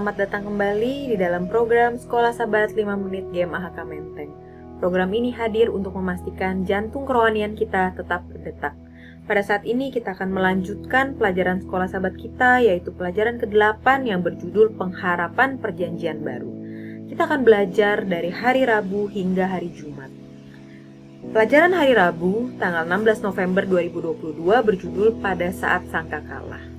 [0.00, 4.32] Selamat datang kembali di dalam program Sekolah Sabat 5 Menit GMAHK Menteng.
[4.80, 8.72] Program ini hadir untuk memastikan jantung kerohanian kita tetap berdetak.
[9.28, 14.72] Pada saat ini kita akan melanjutkan pelajaran sekolah sahabat kita yaitu pelajaran ke-8 yang berjudul
[14.80, 16.48] Pengharapan Perjanjian Baru.
[17.12, 20.08] Kita akan belajar dari hari Rabu hingga hari Jumat.
[21.28, 26.69] Pelajaran hari Rabu, tanggal 16 November 2022 berjudul Pada Saat Sangka Kalah.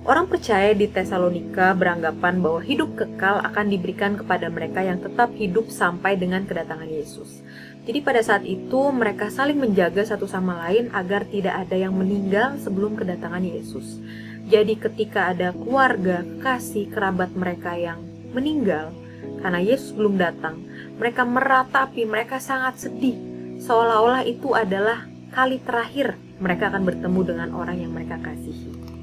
[0.00, 5.68] Orang percaya di Tesalonika beranggapan bahwa hidup kekal akan diberikan kepada mereka yang tetap hidup
[5.68, 7.44] sampai dengan kedatangan Yesus.
[7.84, 12.56] Jadi pada saat itu mereka saling menjaga satu sama lain agar tidak ada yang meninggal
[12.64, 14.00] sebelum kedatangan Yesus.
[14.48, 18.00] Jadi ketika ada keluarga, kasih, kerabat mereka yang
[18.32, 18.96] meninggal
[19.44, 20.64] karena Yesus belum datang,
[20.96, 23.20] mereka meratapi, mereka sangat sedih
[23.60, 25.04] seolah-olah itu adalah
[25.36, 28.99] kali terakhir mereka akan bertemu dengan orang yang mereka kasihi.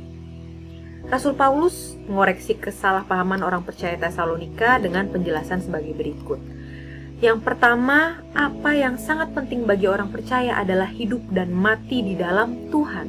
[1.08, 6.36] Rasul Paulus mengoreksi kesalahpahaman orang percaya Tesalonika dengan penjelasan sebagai berikut.
[7.24, 12.68] Yang pertama, apa yang sangat penting bagi orang percaya adalah hidup dan mati di dalam
[12.68, 13.08] Tuhan.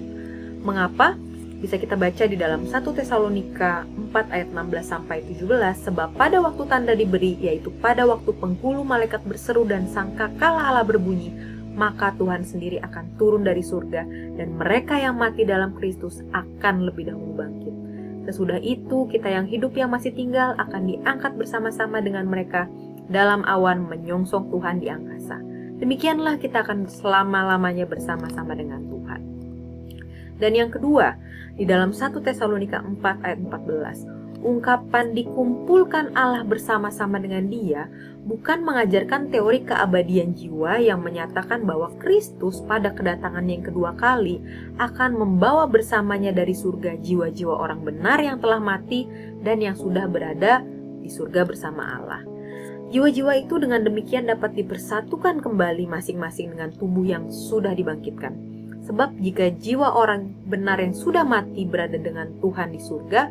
[0.62, 1.18] Mengapa?
[1.58, 6.62] Bisa kita baca di dalam 1 Tesalonika 4 ayat 16 sampai 17 sebab pada waktu
[6.70, 11.34] tanda diberi yaitu pada waktu penghulu malaikat berseru dan sangka kala Allah berbunyi
[11.74, 14.06] maka Tuhan sendiri akan turun dari surga
[14.38, 17.87] dan mereka yang mati dalam Kristus akan lebih dahulu bangkit.
[18.28, 22.68] Sesudah itu kita yang hidup yang masih tinggal akan diangkat bersama-sama dengan mereka
[23.08, 25.40] dalam awan menyongsong Tuhan di angkasa.
[25.80, 29.20] Demikianlah kita akan selama-lamanya bersama-sama dengan Tuhan.
[30.36, 31.16] Dan yang kedua,
[31.56, 34.17] di dalam 1 Tesalonika 4 ayat 14.
[34.38, 37.90] Ungkapan dikumpulkan Allah bersama-sama dengan dia
[38.22, 44.38] bukan mengajarkan teori keabadian jiwa yang menyatakan bahwa Kristus pada kedatangan yang kedua kali
[44.78, 49.10] akan membawa bersamanya dari surga jiwa-jiwa orang benar yang telah mati
[49.42, 50.62] dan yang sudah berada
[51.02, 52.22] di surga bersama Allah.
[52.94, 58.48] Jiwa-jiwa itu dengan demikian dapat dipersatukan kembali masing-masing dengan tubuh yang sudah dibangkitkan
[58.88, 63.22] Sebab jika jiwa orang benar yang sudah mati berada dengan Tuhan di surga,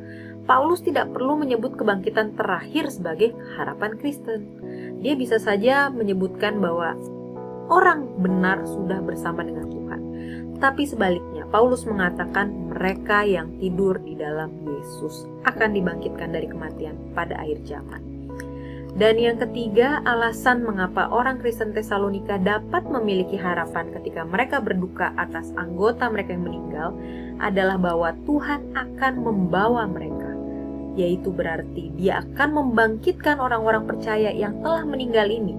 [0.47, 4.47] Paulus tidak perlu menyebut kebangkitan terakhir sebagai harapan Kristen.
[5.03, 6.95] Dia bisa saja menyebutkan bahwa
[7.67, 10.01] orang benar sudah bersama dengan Tuhan.
[10.57, 17.37] Tapi sebaliknya, Paulus mengatakan mereka yang tidur di dalam Yesus akan dibangkitkan dari kematian pada
[17.43, 18.01] akhir zaman.
[18.97, 25.53] Dan yang ketiga, alasan mengapa orang Kristen Tesalonika dapat memiliki harapan ketika mereka berduka atas
[25.53, 26.89] anggota mereka yang meninggal
[27.37, 30.16] adalah bahwa Tuhan akan membawa mereka.
[30.97, 35.53] Yaitu berarti dia akan membangkitkan orang-orang percaya yang telah meninggal ini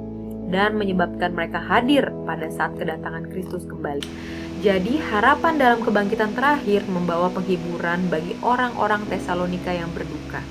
[0.51, 4.03] dan menyebabkan mereka hadir pada saat kedatangan Kristus kembali.
[4.59, 10.43] Jadi harapan dalam kebangkitan terakhir membawa penghiburan bagi orang-orang Tesalonika yang berduka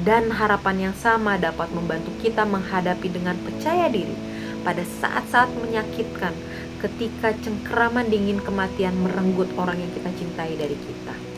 [0.00, 4.16] dan harapan yang sama dapat membantu kita menghadapi dengan percaya diri
[4.64, 6.32] pada saat-saat menyakitkan
[6.80, 11.29] ketika cengkeraman dingin kematian merenggut orang yang kita cintai dari kita.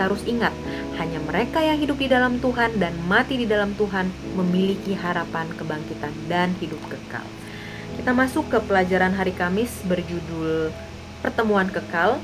[0.00, 0.56] Kita harus ingat,
[0.96, 6.16] hanya mereka yang hidup di dalam Tuhan dan mati di dalam Tuhan memiliki harapan kebangkitan
[6.24, 7.20] dan hidup kekal.
[8.00, 10.72] Kita masuk ke pelajaran hari Kamis berjudul
[11.20, 12.16] Pertemuan Kekal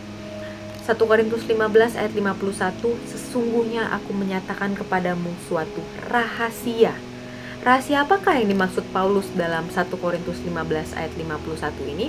[0.88, 2.81] 1 Korintus 15 ayat 51
[3.12, 6.97] Sesungguhnya aku menyatakan kepadamu suatu rahasia
[7.60, 12.09] Rahasia apakah yang dimaksud Paulus dalam 1 Korintus 15 ayat 51 ini?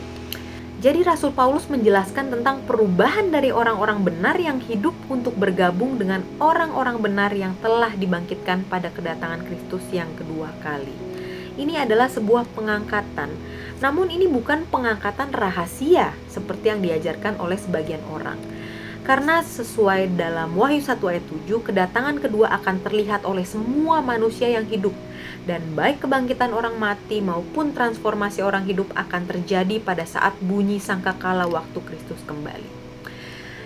[0.77, 7.01] Jadi Rasul Paulus menjelaskan tentang perubahan dari orang-orang benar yang hidup untuk bergabung dengan orang-orang
[7.01, 10.93] benar yang telah dibangkitkan pada kedatangan Kristus yang kedua kali.
[11.57, 13.33] Ini adalah sebuah pengangkatan,
[13.81, 18.37] namun ini bukan pengangkatan rahasia seperti yang diajarkan oleh sebagian orang
[19.07, 24.67] karena sesuai dalam Wahyu 1 ayat 7, kedatangan kedua akan terlihat oleh semua manusia yang
[24.67, 24.91] hidup.
[25.47, 31.47] Dan baik kebangkitan orang mati maupun transformasi orang hidup akan terjadi pada saat bunyi sangkakala
[31.47, 32.67] waktu Kristus kembali.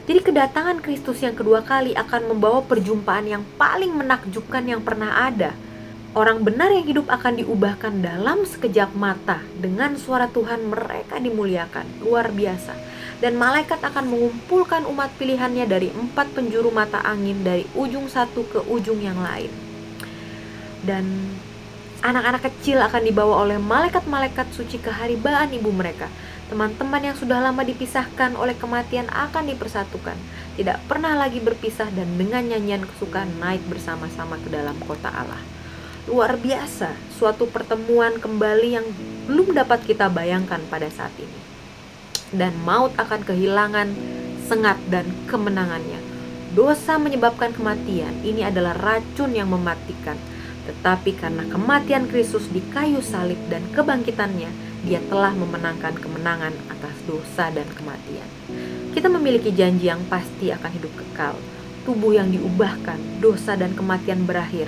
[0.06, 5.58] Jadi kedatangan Kristus yang kedua kali akan membawa perjumpaan yang paling menakjubkan yang pernah ada.
[6.14, 12.06] Orang benar yang hidup akan diubahkan dalam sekejap mata dengan suara Tuhan mereka dimuliakan.
[12.06, 12.91] Luar biasa
[13.22, 18.60] dan malaikat akan mengumpulkan umat pilihannya dari empat penjuru mata angin dari ujung satu ke
[18.66, 19.54] ujung yang lain.
[20.82, 21.38] Dan
[22.02, 26.10] anak-anak kecil akan dibawa oleh malaikat-malaikat suci ke haribaan ibu mereka.
[26.50, 30.18] Teman-teman yang sudah lama dipisahkan oleh kematian akan dipersatukan.
[30.58, 35.40] Tidak pernah lagi berpisah dan dengan nyanyian kesukaan naik bersama-sama ke dalam kota Allah.
[36.10, 38.84] Luar biasa, suatu pertemuan kembali yang
[39.30, 41.51] belum dapat kita bayangkan pada saat ini
[42.36, 43.92] dan maut akan kehilangan
[44.48, 46.00] sengat dan kemenangannya.
[46.52, 50.20] dosa menyebabkan kematian, ini adalah racun yang mematikan.
[50.68, 54.52] Tetapi karena kematian Kristus di kayu salib dan kebangkitannya,
[54.84, 58.28] dia telah memenangkan kemenangan atas dosa dan kematian.
[58.92, 61.40] Kita memiliki janji yang pasti akan hidup kekal,
[61.88, 64.68] tubuh yang diubahkan, dosa dan kematian berakhir.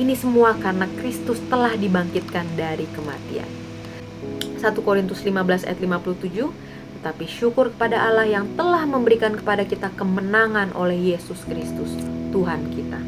[0.00, 3.50] Ini semua karena Kristus telah dibangkitkan dari kematian.
[4.58, 6.67] 1 Korintus 15 ayat 57
[6.98, 11.94] Tetapi syukur kepada Allah yang telah memberikan kepada kita kemenangan oleh Yesus Kristus,
[12.34, 13.00] Tuhan kita.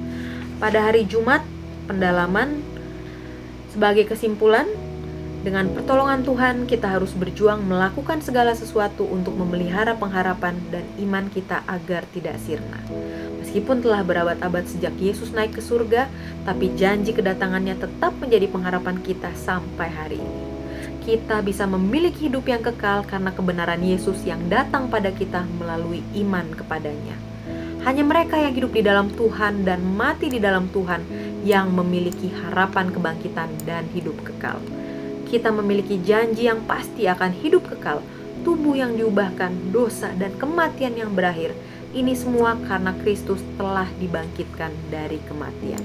[0.63, 1.43] Pada hari Jumat,
[1.91, 2.63] pendalaman
[3.75, 4.71] sebagai kesimpulan,
[5.41, 11.65] dengan pertolongan Tuhan, kita harus berjuang melakukan segala sesuatu untuk memelihara pengharapan dan iman kita
[11.65, 12.77] agar tidak sirna.
[13.41, 16.13] Meskipun telah berabad-abad sejak Yesus naik ke surga,
[16.45, 20.50] tapi janji kedatangannya tetap menjadi pengharapan kita sampai hari ini.
[21.01, 26.45] Kita bisa memiliki hidup yang kekal karena kebenaran Yesus yang datang pada kita melalui iman
[26.53, 27.17] kepadanya.
[27.81, 31.01] Hanya mereka yang hidup di dalam Tuhan dan mati di dalam Tuhan
[31.49, 34.61] yang memiliki harapan kebangkitan dan hidup kekal.
[35.25, 38.05] Kita memiliki janji yang pasti akan hidup kekal,
[38.45, 41.57] tubuh yang diubahkan, dosa dan kematian yang berakhir
[41.91, 45.83] ini semua karena Kristus telah dibangkitkan dari kematian.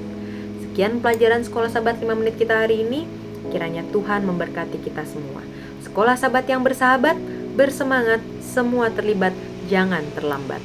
[0.62, 3.25] Sekian pelajaran Sekolah Sabat 5 menit kita hari ini.
[3.54, 5.42] Kiranya Tuhan memberkati kita semua.
[5.86, 7.18] Sekolah Sabat yang bersahabat,
[7.56, 9.32] bersemangat, semua terlibat,
[9.68, 10.62] jangan terlambat.